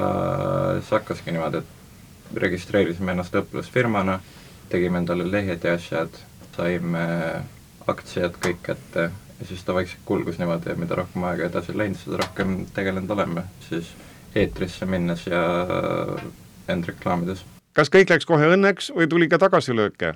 see 0.81 0.95
hakkaski 0.95 1.35
niimoodi, 1.35 1.61
et 1.61 1.74
registreerisime 2.41 3.15
ennast 3.15 3.35
õpilasfirmana, 3.35 4.19
tegime 4.69 5.01
endale 5.01 5.27
lehed 5.31 5.63
ja 5.63 5.75
asjad, 5.77 6.17
saime 6.55 7.05
aktsiad 7.87 8.37
kõik 8.41 8.61
kätte 8.65 9.09
ja 9.39 9.45
siis 9.47 9.63
ta 9.63 9.73
vaikselt 9.75 10.01
kulgus 10.05 10.39
niimoodi 10.39 10.71
ja 10.71 10.77
mida 10.79 10.97
rohkem 10.97 11.25
aega 11.27 11.49
edasi 11.49 11.75
läinud, 11.77 11.99
seda 11.99 12.21
rohkem 12.23 12.61
tegelenud 12.75 13.11
oleme 13.15 13.45
siis 13.67 13.91
eetrisse 14.35 14.87
minnes 14.89 15.25
ja 15.27 15.41
end 16.71 16.87
reklaamides. 16.87 17.43
kas 17.75 17.91
kõik 17.91 18.09
läks 18.13 18.27
kohe 18.27 18.47
õnneks 18.55 18.91
või 18.95 19.09
tuli 19.11 19.29
ka 19.31 19.39
tagasilööke? 19.41 20.15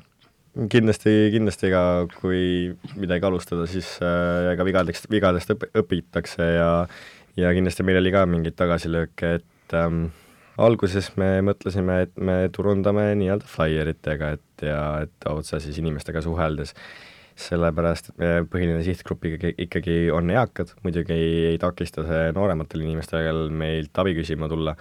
kindlasti, 0.72 1.12
kindlasti 1.36 1.70
ka 1.72 1.84
kui 2.20 2.74
midagi 2.98 3.28
alustada, 3.28 3.68
siis 3.70 3.92
äh, 4.02 4.54
ega 4.56 4.66
vigadest, 4.66 5.06
vigadest 5.12 5.54
õp-, 5.54 5.70
õpitakse 5.84 6.48
ja 6.56 6.72
ja 7.38 7.54
kindlasti 7.56 7.86
meil 7.88 8.00
oli 8.02 8.12
ka 8.12 8.26
mingeid 8.28 8.58
tagasilööke, 8.60 9.36
et 9.40 9.78
ähm, 9.78 10.10
alguses 10.60 11.12
me 11.20 11.40
mõtlesime, 11.46 12.02
et 12.06 12.18
me 12.18 12.42
turundame 12.56 13.12
nii-öelda 13.20 13.48
flaieritega, 13.50 14.34
et 14.38 14.66
ja 14.68 14.82
et 15.06 15.30
otse 15.30 15.62
siis 15.64 15.80
inimestega 15.82 16.24
suheldes. 16.26 16.76
Sellepärast, 17.40 18.10
et 18.12 18.18
meie 18.20 18.40
põhiline 18.52 18.82
sihtgrupp 18.84 19.24
ikkagi, 19.30 19.54
ikkagi 19.64 19.94
on 20.12 20.28
eakad, 20.34 20.74
muidugi 20.84 21.16
ei, 21.16 21.30
ei 21.54 21.60
takista 21.62 22.04
see 22.04 22.34
noorematel 22.36 22.84
inimestel 22.84 23.46
meilt 23.56 24.02
abi 24.02 24.12
küsima 24.18 24.50
tulla, 24.52 24.74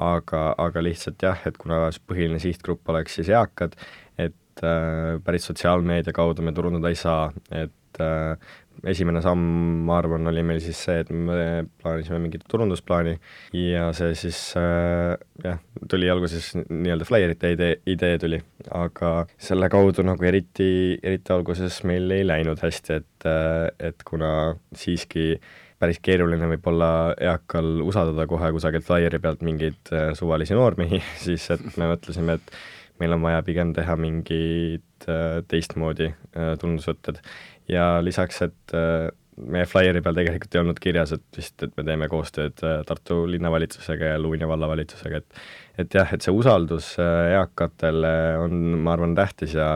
aga, 0.00 0.46
aga 0.64 0.84
lihtsalt 0.84 1.20
jah, 1.24 1.42
et 1.48 1.58
kuna 1.60 1.90
põhiline 2.08 2.40
sihtgrupp 2.40 2.88
oleks 2.92 3.18
siis 3.18 3.28
eakad, 3.34 3.76
et 4.16 4.64
äh, 4.64 5.18
päris 5.24 5.48
sotsiaalmeedia 5.50 6.16
kaudu 6.16 6.44
me 6.44 6.56
turundada 6.56 6.88
ei 6.88 6.96
saa, 6.96 7.28
et 7.52 8.00
äh, 8.00 8.56
esimene 8.84 9.22
samm, 9.24 9.42
ma 9.86 9.98
arvan, 10.00 10.26
oli 10.30 10.42
meil 10.46 10.60
siis 10.64 10.78
see, 10.86 11.00
et 11.02 11.10
me 11.10 11.66
plaanisime 11.80 12.18
mingit 12.22 12.44
turundusplaani 12.50 13.16
ja 13.56 13.88
see 13.96 14.14
siis 14.18 14.38
äh, 14.60 15.16
jah, 15.44 15.60
tuli 15.90 16.10
alguses 16.12 16.52
nii-öelda 16.58 17.08
flaierite 17.08 17.52
idee, 17.56 17.76
idee 17.88 18.20
tuli, 18.22 18.40
aga 18.76 19.12
selle 19.38 19.70
kaudu 19.72 20.04
nagu 20.06 20.28
eriti, 20.28 20.70
eriti 21.02 21.34
alguses 21.34 21.82
meil 21.88 22.10
ei 22.16 22.26
läinud 22.26 22.62
hästi, 22.62 23.00
et 23.00 23.28
äh,, 23.30 23.90
et 23.90 24.06
kuna 24.06 24.30
siiski 24.76 25.36
päris 25.80 26.00
keeruline 26.04 26.48
võib 26.54 26.70
olla 26.72 26.90
eakal 27.20 27.82
usaldada 27.84 28.24
kohe 28.28 28.48
kusagilt 28.54 28.86
flaieri 28.86 29.20
pealt 29.22 29.44
mingeid 29.46 29.92
äh, 29.92 30.10
suvalisi 30.18 30.56
noormehi, 30.56 31.02
siis 31.26 31.50
et 31.54 31.68
me 31.76 31.90
mõtlesime, 31.92 32.38
et 32.40 32.58
meil 33.00 33.12
on 33.12 33.24
vaja 33.24 33.42
pigem 33.44 33.74
teha 33.76 33.96
mingid 34.00 35.08
äh, 35.10 35.42
teistmoodi 35.48 36.12
tundusvõtted 36.60 37.20
ja 37.68 37.86
lisaks, 38.04 38.42
et 38.46 38.74
äh, 38.76 39.08
meie 39.36 39.66
flaieri 39.68 40.00
peal 40.04 40.16
tegelikult 40.16 40.54
ei 40.54 40.62
olnud 40.62 40.80
kirjas, 40.80 41.12
et 41.16 41.38
vist, 41.38 41.56
et 41.62 41.72
me 41.76 41.84
teeme 41.84 42.08
koostööd 42.12 42.62
äh, 42.64 42.80
Tartu 42.88 43.24
linnavalitsusega 43.30 44.14
ja 44.14 44.20
Luunja 44.20 44.48
vallavalitsusega, 44.48 45.22
et 45.22 45.46
et 45.76 45.92
jah, 45.92 46.08
et 46.12 46.24
see 46.24 46.32
usaldus 46.32 46.94
äh, 47.02 47.34
eakatele 47.36 48.12
on, 48.40 48.54
ma 48.80 48.94
arvan, 48.96 49.16
tähtis 49.18 49.56
ja 49.58 49.74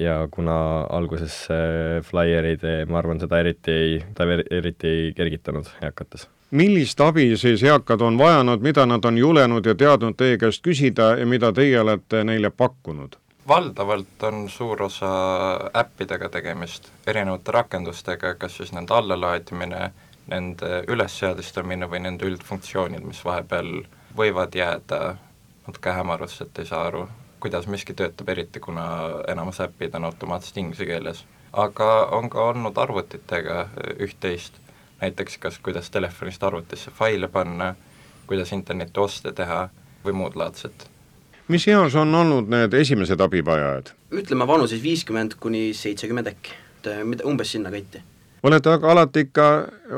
ja 0.00 0.22
kuna 0.32 0.54
alguses 0.88 1.34
see 1.48 1.98
flaieri 2.06 2.54
idee, 2.56 2.86
ma 2.88 3.02
arvan, 3.02 3.18
seda 3.20 3.42
eriti 3.42 3.74
ei, 3.74 3.98
ta 4.16 4.24
eriti 4.24 4.88
ei 4.88 5.10
kergitanud 5.16 5.68
eakates 5.82 6.28
millist 6.52 7.00
abi 7.00 7.32
siis 7.36 7.62
eakad 7.64 8.00
on 8.04 8.18
vajanud, 8.20 8.60
mida 8.60 8.86
nad 8.86 9.04
on 9.04 9.18
julenud 9.18 9.66
ja 9.66 9.74
teadnud 9.74 10.16
teie 10.16 10.38
käest 10.38 10.64
küsida 10.64 11.14
ja 11.18 11.26
mida 11.26 11.52
teie 11.52 11.80
olete 11.80 12.24
neile 12.28 12.50
pakkunud? 12.50 13.16
Valdavalt 13.48 14.22
on 14.22 14.48
suur 14.50 14.82
osa 14.82 15.10
äppidega 15.76 16.28
tegemist, 16.28 16.92
erinevate 17.06 17.52
rakendustega, 17.52 18.34
kas 18.34 18.56
siis 18.56 18.72
nende 18.72 18.94
allalaadimine, 18.94 19.90
nende 20.30 20.84
ülesseadistamine 20.88 21.88
või 21.90 22.04
nende 22.06 22.26
üldfunktsioonid, 22.30 23.02
mis 23.02 23.24
vahepeal 23.24 23.82
võivad 24.16 24.54
jääda 24.54 25.16
natuke 25.66 25.94
hämarusse, 25.96 26.44
et 26.44 26.62
ei 26.62 26.70
saa 26.70 26.86
aru, 26.86 27.06
kuidas 27.42 27.66
miski 27.66 27.94
töötab, 27.94 28.28
eriti 28.28 28.60
kuna 28.60 28.86
enamus 29.28 29.60
äpid 29.60 29.94
on 29.98 30.04
automaatselt 30.10 30.62
inglise 30.62 30.86
keeles. 30.86 31.24
aga 31.52 32.08
on 32.16 32.30
ka 32.30 32.40
olnud 32.40 32.78
arvutitega 32.78 33.66
üht-teist, 34.00 34.54
näiteks 35.00 35.38
kas, 35.38 35.58
kuidas 35.58 35.90
telefonist 35.90 36.42
arvutisse 36.42 36.90
faile 36.90 37.28
panna, 37.28 37.74
kuidas 38.26 38.52
interneti 38.52 39.00
oste 39.00 39.32
teha 39.32 39.68
või 40.04 40.12
muud 40.12 40.36
laadset 40.36 40.91
mis 41.48 41.66
eas 41.68 41.94
on 41.98 42.14
olnud 42.14 42.48
need 42.50 42.74
esimesed 42.74 43.20
abivajajad? 43.20 43.92
ütleme 44.12 44.46
vanuses 44.46 44.82
viiskümmend 44.82 45.36
kuni 45.40 45.70
seitsekümmend 45.74 46.30
äkki, 46.30 46.56
et 46.78 46.88
äh, 46.92 47.04
mida, 47.08 47.24
umbes 47.28 47.52
sinnakanti. 47.54 48.02
olete 48.42 48.70
aga 48.70 48.90
alati 48.92 49.24
ikka 49.26 49.46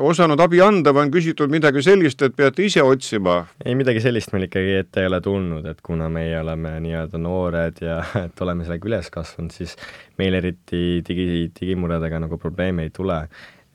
osanud 0.08 0.40
abi 0.40 0.62
anda 0.64 0.92
või 0.94 1.06
on 1.06 1.12
küsitud 1.14 1.52
midagi 1.52 1.82
sellist, 1.84 2.22
et 2.22 2.36
peate 2.36 2.64
ise 2.64 2.82
otsima? 2.82 3.42
ei, 3.64 3.74
midagi 3.74 4.00
sellist 4.04 4.32
meil 4.32 4.48
ikkagi 4.48 4.78
ette 4.80 5.04
ei 5.04 5.10
ole 5.10 5.20
tulnud, 5.24 5.66
et 5.68 5.84
kuna 5.84 6.08
meie 6.08 6.40
oleme 6.40 6.76
nii-öelda 6.86 7.20
noored 7.20 7.82
ja 7.84 8.00
et 8.24 8.44
oleme 8.46 8.64
sellega 8.64 8.90
üles 8.90 9.12
kasvanud, 9.12 9.52
siis 9.52 9.76
meil 10.18 10.40
eriti 10.40 11.02
digi, 11.06 11.50
digimuredega 11.60 12.22
nagu 12.24 12.40
probleeme 12.40 12.88
ei 12.88 12.94
tule. 12.94 13.20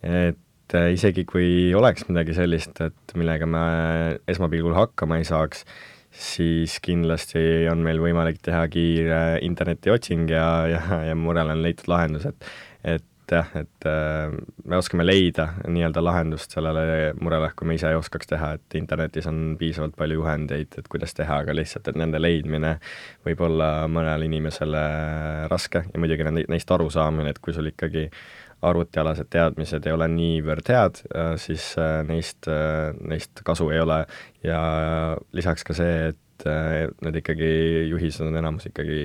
et 0.01 0.75
äh, 0.75 0.91
isegi 0.95 1.25
kui 1.29 1.73
oleks 1.75 2.07
midagi 2.09 2.33
sellist, 2.33 2.81
et 2.81 3.15
millega 3.15 3.45
me 3.45 3.63
esmapilgul 4.27 4.77
hakkama 4.77 5.19
ei 5.19 5.27
saaks, 5.27 5.65
siis 6.19 6.79
kindlasti 6.83 7.41
on 7.71 7.83
meil 7.85 8.01
võimalik 8.03 8.41
teha 8.43 8.65
kiire 8.71 9.21
internetiotsing 9.45 10.27
ja, 10.31 10.49
ja, 10.67 10.81
ja 11.09 11.15
murele 11.15 11.55
on 11.55 11.63
leitud 11.63 11.88
lahendus, 11.91 12.27
et 12.29 12.51
et 12.83 13.05
jah, 13.29 13.49
et 13.59 13.85
äh, 13.85 14.31
me 14.65 14.77
oskame 14.79 15.05
leida 15.05 15.45
nii-öelda 15.69 16.01
lahendust 16.01 16.55
sellele 16.55 17.11
murele, 17.21 17.51
kui 17.53 17.67
me 17.69 17.75
ise 17.77 17.91
ei 17.91 17.97
oskaks 17.99 18.31
teha, 18.31 18.55
et 18.57 18.77
internetis 18.79 19.27
on 19.29 19.53
piisavalt 19.59 19.93
palju 19.99 20.17
juhendeid, 20.17 20.79
et 20.81 20.89
kuidas 20.89 21.13
teha, 21.17 21.41
aga 21.43 21.53
lihtsalt, 21.53 21.91
et 21.91 21.99
nende 21.99 22.17
leidmine 22.21 22.77
võib 23.27 23.43
olla 23.45 23.69
mõnele 23.91 24.25
inimesele 24.25 24.83
raske 25.51 25.83
ja 25.85 26.01
muidugi 26.01 26.25
neist 26.49 26.73
arusaamine, 26.73 27.35
et 27.35 27.41
kui 27.43 27.53
sul 27.53 27.69
ikkagi 27.69 28.07
arvutialased 28.61 29.29
teadmised 29.31 29.87
ei 29.87 29.95
ole 29.95 30.07
niivõrd 30.11 30.71
head, 30.71 31.01
äh, 31.15 31.33
siis 31.39 31.71
äh, 31.79 32.01
neist, 32.07 32.47
äh, 32.51 32.91
neist 32.99 33.43
kasu 33.47 33.69
ei 33.73 33.81
ole 33.83 34.03
ja 34.43 34.61
lisaks 35.35 35.67
ka 35.67 35.75
see, 35.77 36.09
et 36.11 36.47
need 37.03 37.17
ikkagi, 37.19 37.49
juhised 37.89 38.23
on 38.23 38.37
enamus 38.39 38.69
ikkagi 38.69 38.99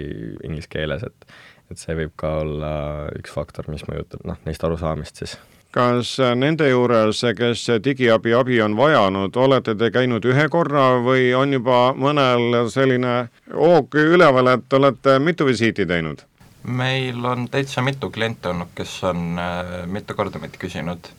inglise 0.46 0.70
keeles, 0.70 1.02
et 1.06 1.34
et 1.72 1.80
see 1.80 1.94
võib 1.96 2.12
ka 2.20 2.28
olla 2.42 2.70
üks 3.16 3.32
faktor, 3.32 3.66
mis 3.72 3.82
mõjutab 3.88 4.22
noh, 4.28 4.36
neist 4.44 4.62
arusaamist 4.66 5.22
siis 5.22 5.32
kas 5.74 6.12
nende 6.38 6.68
juures, 6.68 7.24
kes 7.34 7.64
digiabi 7.82 8.34
abi 8.36 8.60
on 8.62 8.76
vajanud, 8.78 9.34
olete 9.34 9.74
te 9.74 9.88
käinud 9.90 10.22
ühe 10.30 10.44
korra 10.52 11.00
või 11.02 11.32
on 11.34 11.56
juba 11.56 11.78
mõnel 11.98 12.68
selline 12.70 13.16
hoog 13.50 13.96
üleval, 13.98 14.52
et 14.54 14.78
olete 14.78 15.18
mitu 15.18 15.48
visiiti 15.48 15.88
teinud? 15.88 16.22
Meil 16.64 17.24
on 17.24 17.48
täitsa 17.50 17.82
mitu 17.82 18.10
klienti 18.10 18.48
olnud, 18.48 18.72
kes 18.74 19.04
on 19.04 19.38
äh, 19.38 19.86
mitu 19.86 20.14
korda 20.14 20.38
meid 20.38 20.56
küsinud. 20.58 21.12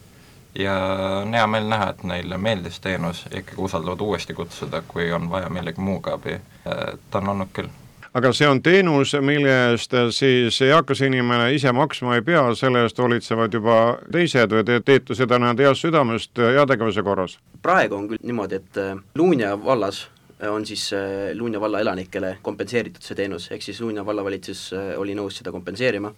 Ja 0.56 0.75
on 1.22 1.34
hea 1.36 1.48
meel 1.48 1.66
näha, 1.68 1.90
et 1.92 2.04
neile 2.08 2.38
meeldis 2.38 2.80
teenus 2.80 3.25
ja 3.32 3.42
ikkagi 3.42 3.62
usaldavad 3.62 4.02
uuesti 4.02 4.34
kutsuda, 4.34 4.82
kui 4.88 5.12
on 5.12 5.30
vaja 5.30 5.50
millegi 5.50 5.84
muuga 5.84 6.14
abi, 6.16 6.38
et 6.66 7.16
on 7.20 7.34
olnud 7.34 7.52
küll. 7.54 7.68
Aga 8.16 8.32
see 8.32 8.48
on 8.48 8.62
teenus, 8.64 9.12
mille 9.20 9.52
eest 9.74 9.92
siis 10.16 10.62
eakas 10.64 11.02
inimene 11.04 11.50
ise 11.52 11.72
maksma 11.75 12.16
ei 12.16 12.24
pea, 12.24 12.46
selle 12.56 12.86
eest 12.86 13.00
hoolitsevad 13.04 13.58
juba 13.58 13.80
teised 14.08 14.56
või 14.56 14.64
te 14.64 14.80
teete 14.80 15.18
seda 15.20 15.36
nii-öelda 15.42 15.68
heast 15.68 15.84
südamest 15.84 16.40
heategevuse 16.40 17.04
korras? 17.04 17.36
praegu 17.66 17.98
on 17.98 18.08
küll 18.08 18.24
niimoodi, 18.24 18.62
et 18.62 18.80
äh, 18.80 18.96
Luunja 19.20 19.58
vallas 19.60 20.06
on 20.39 20.65
siis 20.65 20.94
äh, 20.94 21.34
Luunja 21.34 21.62
valla 21.62 21.80
elanikele 21.80 22.38
kompenseeritud 22.44 23.04
see 23.04 23.15
teenus, 23.15 23.50
ehk 23.51 23.63
siis 23.63 23.80
Luunja 23.82 24.06
vallavalitsus 24.06 24.68
äh, 24.75 24.92
oli 25.00 25.15
nõus 25.15 25.39
seda 25.39 25.54
kompenseerima, 25.56 26.12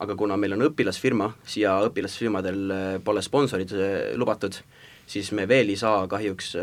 aga 0.00 0.16
kuna 0.18 0.36
meil 0.40 0.56
on 0.56 0.66
õpilasfirma, 0.70 1.30
siia 1.46 1.76
õpilasfirmadel 1.86 2.62
äh, 2.74 2.94
pole 3.04 3.22
sponsorid 3.22 3.74
lubatud, 4.18 4.58
siis 5.10 5.30
me 5.36 5.46
veel 5.48 5.70
ei 5.70 5.78
saa 5.78 6.06
kahjuks 6.10 6.54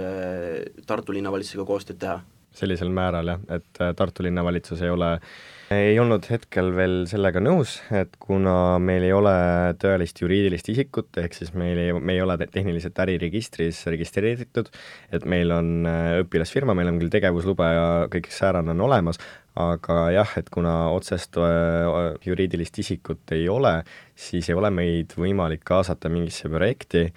Tartu 0.87 1.15
linnavalitsusega 1.15 1.65
koostööd 1.67 1.99
teha. 1.99 2.21
Sellisel 2.57 2.89
määral 2.93 3.35
jah, 3.35 3.45
et 3.57 3.85
Tartu 3.97 4.25
linnavalitsus 4.25 4.81
ei 4.85 4.93
ole 4.93 5.13
äh, 5.17 5.29
ei 5.73 5.97
olnud 5.99 6.23
hetkel 6.31 6.69
veel 6.75 6.95
sellega 7.09 7.41
nõus, 7.43 7.77
et 7.91 8.13
kuna 8.23 8.77
meil 8.79 9.03
ei 9.03 9.11
ole 9.15 9.33
tõelist 9.81 10.21
juriidilist 10.21 10.69
isikut, 10.71 11.09
ehk 11.19 11.35
siis 11.35 11.51
meil 11.59 11.81
ei, 11.81 11.91
me 11.91 12.15
ei 12.15 12.21
ole 12.23 12.37
tehniliselt 12.45 12.99
äriregistris 13.03 13.81
registreeritud, 13.91 14.71
et 15.11 15.27
meil 15.27 15.51
on 15.51 15.89
äh, 15.89 16.21
õpilasfirma, 16.23 16.75
meil 16.77 16.93
on 16.93 17.01
küll 17.01 17.11
tegevusluba 17.11 17.71
ja 17.73 17.87
kõik 18.13 18.31
säärane 18.31 18.71
on 18.71 18.85
olemas, 18.87 19.19
aga 19.59 19.99
jah, 20.15 20.37
et 20.39 20.51
kuna 20.53 20.77
otsest 20.95 21.39
äh, 21.41 22.15
juriidilist 22.23 22.79
isikut 22.85 23.35
ei 23.35 23.49
ole, 23.51 23.81
siis 24.15 24.47
ei 24.47 24.55
ole 24.55 24.71
meid 24.71 25.17
võimalik 25.19 25.67
kaasata 25.67 26.11
mingisse 26.13 26.47
projekti 26.53 27.09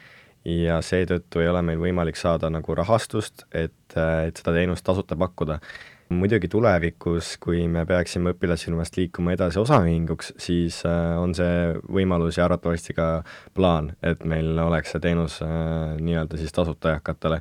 ja 0.45 0.81
seetõttu 0.85 1.43
ei 1.43 1.49
ole 1.51 1.63
meil 1.63 1.81
võimalik 1.81 2.17
saada 2.17 2.51
nagu 2.51 2.75
rahastust, 2.75 3.47
et, 3.53 3.97
et 3.97 4.37
seda 4.37 4.55
teenust 4.57 4.85
tasuta 4.87 5.17
pakkuda 5.17 5.61
muidugi 6.11 6.49
tulevikus, 6.51 7.37
kui 7.43 7.67
me 7.71 7.85
peaksime 7.87 8.35
õpilasfirmast 8.35 8.97
liikuma 8.99 9.35
edasi 9.37 9.61
osaühinguks, 9.63 10.33
siis 10.43 10.81
äh, 10.89 11.15
on 11.21 11.35
see 11.39 11.75
võimalus 11.87 12.41
ja 12.41 12.49
arvatavasti 12.49 12.97
ka 12.97 13.11
plaan, 13.55 13.93
et 14.03 14.25
meil 14.29 14.59
oleks 14.59 14.95
see 14.95 15.05
teenus 15.05 15.39
äh, 15.47 15.95
nii-öelda 16.03 16.41
siis 16.41 16.55
tasuta 16.57 16.97
eakatele. 16.97 17.41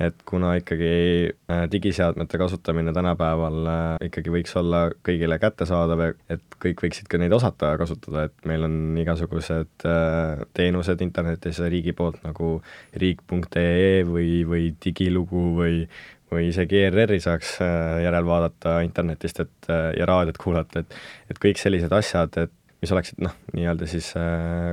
Et 0.00 0.22
kuna 0.28 0.54
ikkagi 0.56 0.92
äh, 1.28 1.64
digiseadmete 1.72 2.38
kasutamine 2.40 2.92
tänapäeval 2.96 3.58
äh, 3.68 4.06
ikkagi 4.08 4.32
võiks 4.32 4.54
olla 4.56 4.86
kõigile 5.06 5.36
kättesaadav, 5.42 6.04
et 6.32 6.56
kõik 6.62 6.84
võiksid 6.86 7.10
ka 7.10 7.20
neid 7.20 7.34
osata 7.36 7.74
kasutada, 7.80 8.28
et 8.28 8.48
meil 8.48 8.64
on 8.68 8.78
igasugused 9.00 9.84
äh, 9.88 10.40
teenused 10.56 11.04
internetis 11.04 11.60
riigi 11.66 11.92
poolt 11.96 12.22
nagu 12.24 12.54
riik.ee 13.02 14.00
või, 14.08 14.40
või 14.48 14.72
digilugu 14.84 15.44
või 15.60 15.84
või 16.30 16.44
isegi 16.52 16.78
ERR-i 16.78 17.18
saaks 17.18 17.56
järel 18.04 18.22
vaadata 18.22 18.76
internetist, 18.86 19.40
et 19.42 19.70
ja 19.98 20.04
raadiot 20.06 20.36
kuulata, 20.38 20.84
et 20.84 20.94
et 21.32 21.40
kõik 21.42 21.58
sellised 21.58 21.90
asjad, 21.90 22.36
et 22.38 22.52
mis 22.78 22.92
oleksid 22.94 23.18
noh, 23.26 23.34
nii-öelda 23.50 23.88
siis 23.90 24.12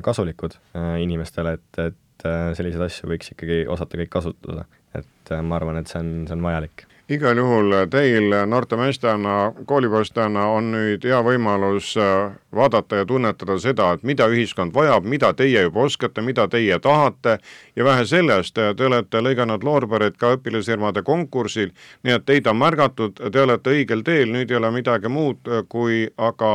kasulikud 0.05 0.53
inimestele, 1.01 1.55
et, 1.57 1.79
et 1.81 2.27
selliseid 2.59 2.85
asju 2.85 3.09
võiks 3.09 3.33
ikkagi 3.33 3.63
osata 3.73 3.97
kõik 3.97 4.13
kasutada 4.13 4.67
et 4.97 5.31
äh, 5.31 5.41
ma 5.41 5.57
arvan, 5.59 5.79
et 5.79 5.89
see 5.91 5.99
on, 6.01 6.13
see 6.27 6.35
on 6.37 6.45
vajalik. 6.45 6.85
Igal 7.07 7.39
juhul 7.39 7.71
teil 7.87 8.33
noorte 8.51 8.75
meestena, 8.75 9.53
koolipoistena 9.65 10.41
on 10.51 10.73
nüüd 10.73 11.05
hea 11.07 11.21
võimalus 11.23 11.93
äh, 12.03 12.33
vaadata 12.51 12.99
ja 12.99 13.05
tunnetada 13.07 13.55
seda, 13.63 13.93
et 13.95 14.03
mida 14.03 14.27
ühiskond 14.27 14.75
vajab, 14.75 15.07
mida 15.07 15.29
teie 15.37 15.63
juba 15.69 15.85
oskate, 15.87 16.21
mida 16.21 16.49
teie 16.51 16.79
tahate. 16.83 17.37
Ja 17.79 17.87
vähe 17.87 18.03
sellest, 18.05 18.59
te 18.59 18.89
olete 18.89 19.23
lõiganud 19.23 19.63
loorbereid 19.63 20.19
ka 20.19 20.33
õpilasfirmade 20.35 21.05
konkursil, 21.07 21.71
nii 22.03 22.17
et 22.17 22.27
teid 22.27 22.51
on 22.51 22.59
märgatud, 22.59 23.15
te 23.15 23.45
olete 23.45 23.77
õigel 23.77 24.03
teel, 24.03 24.35
nüüd 24.35 24.51
ei 24.51 24.59
ole 24.59 24.73
midagi 24.75 25.07
muud, 25.07 25.47
kui 25.71 26.03
aga 26.17 26.53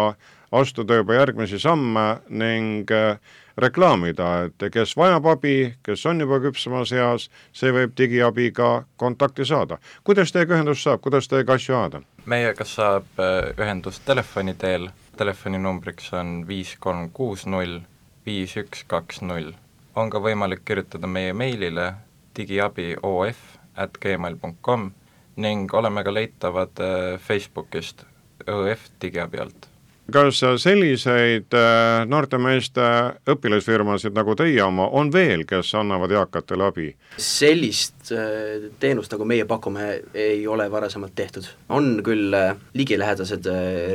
astuda 0.53 1.01
juba 1.01 1.17
järgmisi 1.17 1.59
samme 1.59 2.07
ning 2.29 2.91
äh, 2.93 3.17
reklaamida, 3.56 4.28
et 4.47 4.66
kes 4.73 4.97
vajab 4.97 5.26
abi, 5.26 5.75
kes 5.82 6.06
on 6.06 6.21
juba 6.21 6.40
küpsemas 6.40 6.92
eas, 6.97 7.28
see 7.52 7.73
võib 7.73 7.94
digiabiga 7.99 8.85
kontakti 8.97 9.44
saada. 9.44 9.78
kuidas 10.04 10.32
teiega 10.32 10.56
ühendust 10.56 10.82
saab, 10.82 11.00
kuidas 11.00 11.28
teiega 11.28 11.54
asju 11.54 11.76
ajada? 11.76 12.02
meiega 12.26 12.64
saab 12.64 13.04
äh, 13.18 13.52
ühendust 13.59 14.04
telefoni 14.04 14.54
teel, 14.54 14.88
telefoninumbriks 15.16 16.12
on 16.12 16.47
viis 16.49 16.76
kolm 16.80 17.11
kuus 17.11 17.47
null 17.47 17.80
viis 18.26 18.56
üks 18.56 18.85
kaks 18.87 19.23
null. 19.23 19.52
on 19.97 20.11
ka 20.11 20.18
võimalik 20.18 20.64
kirjutada 20.64 21.06
meie 21.06 21.32
meilile 21.32 21.92
digiabi 22.37 22.97
of 23.02 23.37
at 23.76 23.99
gmail 24.00 24.38
.com 24.62 24.92
ning 25.37 25.75
oleme 25.75 26.04
ka 26.04 26.14
leitavad 26.14 26.80
äh, 26.80 27.18
Facebookist 27.21 28.04
ÖF 28.49 28.88
digiabi 29.00 29.38
alt 29.38 29.72
kas 30.11 30.40
selliseid 30.62 31.54
äh, 31.54 32.02
noorte 32.11 32.38
meeste 32.42 32.82
õpilasfirmasid 33.30 34.14
nagu 34.16 34.35
teie 34.38 34.59
oma 34.64 34.88
on 34.99 35.12
veel, 35.14 35.44
kes 35.49 35.71
annavad 35.78 36.11
eakatele 36.11 36.66
abi? 36.66 36.88
sellist 37.23 38.11
äh, 38.14 38.66
teenust, 38.82 39.12
nagu 39.14 39.26
meie 39.28 39.47
pakume, 39.49 39.88
ei 40.14 40.47
ole 40.47 40.66
varasemalt 40.71 41.14
tehtud. 41.14 41.47
on 41.68 42.02
küll 42.04 42.35
äh, 42.35 42.56
ligilähedased 42.75 43.47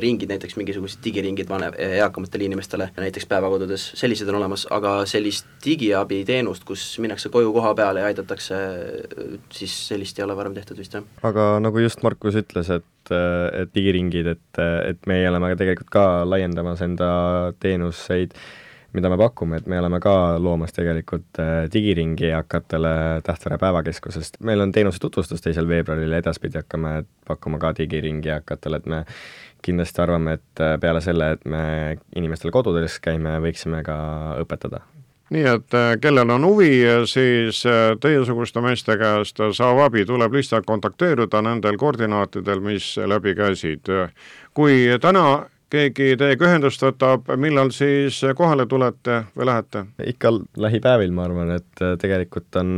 ringid, 0.03 0.31
näiteks 0.31 0.55
mingisugused 0.55 1.03
digiringid 1.03 1.49
vanem, 1.49 1.75
eakamatele 1.77 2.47
inimestele, 2.47 2.89
näiteks 2.97 3.27
päevakodudes, 3.27 3.91
sellised 3.99 4.29
on 4.31 4.39
olemas, 4.39 4.67
aga 4.71 5.01
sellist 5.05 5.49
digiabiteenust, 5.65 6.63
kus 6.63 6.87
minnakse 7.03 7.29
koju 7.33 7.51
koha 7.53 7.73
peale 7.75 8.03
ja 8.05 8.11
aidatakse, 8.11 8.61
siis 9.51 9.75
sellist 9.89 10.19
ei 10.19 10.25
ole 10.27 10.37
varem 10.39 10.55
tehtud 10.55 10.79
vist, 10.79 10.95
jah. 10.95 11.03
aga 11.27 11.57
nagu 11.63 11.83
just 11.83 12.03
Markus 12.05 12.39
ütles, 12.39 12.71
et 12.71 12.87
et 13.11 13.73
digiringid, 13.75 14.31
et, 14.35 14.61
et 14.89 15.09
meie 15.09 15.27
oleme 15.29 15.53
tegelikult 15.55 15.91
ka 15.93 16.05
laiendamas 16.27 16.81
enda 16.85 17.09
teenuseid, 17.63 18.33
mida 18.97 19.11
me 19.11 19.17
pakume, 19.19 19.59
et 19.59 19.67
me 19.69 19.79
oleme 19.79 19.99
ka 20.03 20.13
loomas 20.41 20.73
tegelikult 20.75 21.41
äh, 21.43 21.67
digiringi 21.73 22.31
eakatele 22.31 22.93
Tähtvere 23.23 23.57
päevakeskusest. 23.61 24.39
meil 24.39 24.61
on 24.63 24.71
teenuse 24.71 24.99
tutvustus 25.03 25.43
teisel 25.43 25.67
veebruaril 25.67 26.11
ja 26.15 26.21
edaspidi 26.23 26.61
hakkame 26.61 27.03
pakkuma 27.27 27.59
ka 27.61 27.73
digiringi 27.77 28.33
eakatele, 28.37 28.81
et 28.81 28.85
me 28.85 29.03
kindlasti 29.65 30.01
arvame, 30.01 30.37
et 30.39 30.63
äh, 30.63 30.77
peale 30.79 31.01
selle, 31.01 31.31
et 31.35 31.45
me 31.45 31.63
inimestel 32.15 32.53
kodudes 32.55 32.99
käime, 33.03 33.37
võiksime 33.43 33.83
ka 33.85 33.97
õpetada 34.43 34.85
nii 35.33 35.43
et 35.51 35.75
äh, 35.75 35.91
kellel 36.01 36.29
on 36.35 36.45
huvi, 36.47 36.71
siis 37.09 37.63
teiesuguste 38.01 38.63
meeste 38.63 38.97
käest 38.97 39.41
saab 39.57 39.83
abi, 39.87 40.05
tuleb 40.05 40.39
lihtsalt 40.39 40.65
kontakteeruda 40.65 41.41
nendel 41.41 41.77
koordinaatidel, 41.77 42.63
mis 42.63 42.95
läbi 42.97 43.35
käisid. 43.35 43.91
kui 44.53 44.87
täna 45.01 45.27
keegi 45.73 46.15
teiega 46.19 46.47
ühendust 46.47 46.83
võtab, 46.83 47.27
millal 47.39 47.71
siis 47.75 48.19
kohale 48.37 48.65
tulete 48.69 49.19
või 49.35 49.47
lähete? 49.49 49.83
ikka 50.13 50.31
lähipäevil, 50.63 51.11
ma 51.15 51.25
arvan, 51.27 51.51
et 51.57 51.83
äh, 51.83 51.95
tegelikult 51.99 52.55
on, 52.61 52.71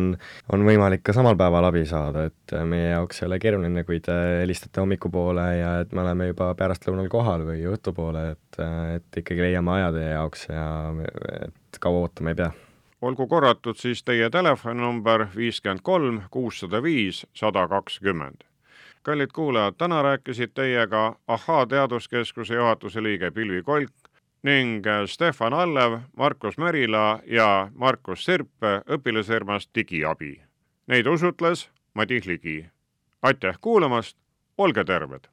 on 0.54 0.66
võimalik 0.66 1.04
ka 1.06 1.14
samal 1.16 1.38
päeval 1.40 1.70
abi 1.70 1.86
saada, 1.90 2.26
et 2.30 2.56
äh, 2.56 2.66
meie 2.70 2.90
jaoks 2.96 3.22
ei 3.22 3.28
ole 3.30 3.40
keeruline, 3.44 3.86
kui 3.88 4.02
te 4.06 4.16
helistate 4.42 4.82
hommikupoole 4.82 5.48
ja 5.60 5.74
et 5.84 5.94
me 5.94 6.04
oleme 6.06 6.32
juba 6.32 6.52
pärastlõunal 6.58 7.10
kohal 7.14 7.46
või 7.52 7.62
õhtupoole, 7.70 8.26
et, 8.34 8.62
äh, 8.64 8.96
et 8.98 9.22
ikkagi 9.24 9.46
leiame 9.46 9.78
aja 9.78 9.94
teie 9.96 10.12
jaoks 10.16 10.48
ja 10.50 10.68
et 11.44 11.59
kaua 11.80 12.00
ootama 12.00 12.30
ei 12.30 12.36
pea 12.36 12.52
olgu 13.02 13.28
korratud 13.28 13.78
siis 13.78 14.04
teie 14.04 14.30
telefoninumber 14.30 15.28
viiskümmend 15.36 15.80
kolm 15.84 16.22
kuussada 16.32 16.84
viis 16.84 17.28
sada 17.34 17.68
kakskümmend 17.68 18.50
kallid 19.04 19.30
kuulajad, 19.34 19.74
täna 19.78 20.02
rääkisid 20.02 20.52
teiega 20.54 21.16
Ahhaa 21.28 21.66
Teaduskeskuse 21.66 22.56
juhatuse 22.56 23.04
liige 23.04 23.32
Pilvi 23.32 23.64
Kolk 23.64 23.92
ning 24.44 24.86
Stefan 25.06 25.54
Allev, 25.54 26.00
Markus 26.18 26.58
Merila 26.58 27.20
ja 27.26 27.72
Markus 27.76 28.26
Sirp 28.26 28.50
õpilasfirmast 28.90 29.70
Digiabi. 29.76 30.42
Neid 30.88 31.08
usutles 31.08 31.70
Madis 31.94 32.26
Ligi. 32.26 32.66
aitäh 33.22 33.58
kuulamast, 33.62 34.18
olge 34.58 34.84
terved! 34.84 35.28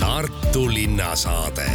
Tartu 0.00 0.68
linnasaade 0.68 1.70